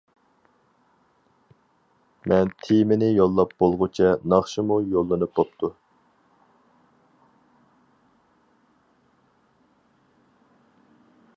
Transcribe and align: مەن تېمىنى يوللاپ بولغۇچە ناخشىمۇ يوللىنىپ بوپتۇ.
مەن 2.31 2.53
تېمىنى 2.67 3.09
يوللاپ 3.09 3.53
بولغۇچە 3.63 4.07
ناخشىمۇ 4.33 4.77
يوللىنىپ 4.93 5.35
بوپتۇ. 5.41 5.69